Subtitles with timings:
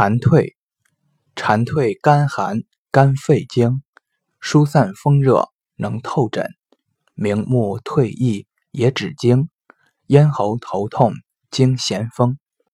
[0.00, 0.54] 蝉蜕
[1.34, 3.82] 蝉蜕甘寒甘肺经，
[4.38, 6.50] 疏散风热能透疹，
[7.14, 9.50] 明目退翳也止惊，
[10.06, 11.14] 咽喉头痛
[11.50, 12.38] 经咸风。